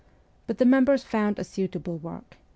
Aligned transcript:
But 0.47 0.57
the 0.57 0.65
members 0.65 1.03
found 1.03 1.37
a 1.37 1.43
suitable 1.43 1.95
work. 1.99 2.37